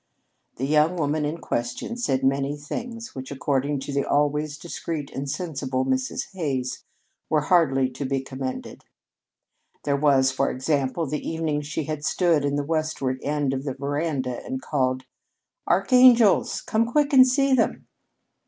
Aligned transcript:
The 0.55 0.65
young 0.65 0.97
woman 0.97 1.25
in 1.25 1.37
question 1.37 1.95
said 1.95 2.23
many 2.23 2.57
things 2.57 3.13
which, 3.13 3.29
according 3.29 3.81
to 3.81 3.93
the 3.93 4.03
always 4.03 4.57
discreet 4.57 5.11
and 5.11 5.29
sensible 5.29 5.85
Mrs. 5.85 6.33
Hays, 6.33 6.83
were 7.29 7.41
hardly 7.41 7.87
to 7.91 8.05
be 8.05 8.19
commended. 8.21 8.83
There 9.83 9.95
was, 9.95 10.31
for 10.31 10.49
example, 10.49 11.05
the 11.05 11.21
evening 11.29 11.61
she 11.61 11.83
had 11.83 12.03
stood 12.03 12.43
in 12.45 12.55
the 12.55 12.63
westward 12.63 13.19
end 13.21 13.53
of 13.53 13.63
the 13.63 13.75
veranda 13.75 14.43
and 14.43 14.59
called: 14.59 15.05
"Archangels! 15.67 16.61
Come 16.61 16.87
quick 16.91 17.13
and 17.13 17.27
see 17.27 17.53
them!" 17.53 17.85